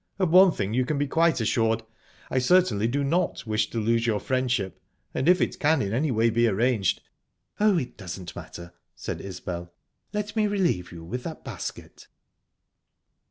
Of 0.17 0.31
one 0.31 0.51
thing 0.51 0.73
you 0.73 0.83
can 0.83 0.97
be 0.97 1.05
quite 1.05 1.39
assured 1.39 1.83
I 2.31 2.39
certainly 2.39 2.87
do 2.87 3.03
not 3.03 3.45
wish 3.45 3.69
to 3.69 3.77
lose 3.79 4.07
your 4.07 4.19
friendship, 4.19 4.81
and 5.13 5.29
if 5.29 5.39
it 5.39 5.59
can 5.59 5.79
in 5.79 5.93
any 5.93 6.09
way 6.09 6.31
be 6.31 6.47
arranged..." 6.47 7.03
"Oh, 7.59 7.77
it 7.77 7.97
doesn't 7.97 8.35
matter," 8.35 8.73
said 8.95 9.21
Isbel..."Let 9.21 10.35
me 10.35 10.47
relieve 10.47 10.91
you 10.91 11.03
with 11.03 11.21
that 11.25 11.45
basket." 11.45 12.07